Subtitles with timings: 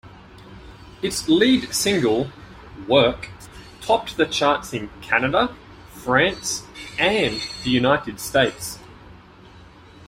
[1.03, 2.31] Its lead single
[2.87, 3.29] "Work"
[3.81, 5.55] topped the charts in Canada,
[5.91, 6.63] France
[6.97, 8.79] and the United States.